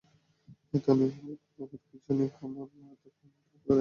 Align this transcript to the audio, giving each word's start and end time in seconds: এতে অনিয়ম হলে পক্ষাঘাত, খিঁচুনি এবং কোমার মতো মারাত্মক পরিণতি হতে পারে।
এতে 0.73 0.87
অনিয়ম 0.91 1.11
হলে 1.17 1.33
পক্ষাঘাত, 1.39 1.81
খিঁচুনি 1.87 2.23
এবং 2.23 2.35
কোমার 2.35 2.57
মতো 2.57 2.75
মারাত্মক 2.77 3.13
পরিণতি 3.13 3.41
হতে 3.43 3.55
পারে। 3.55 3.69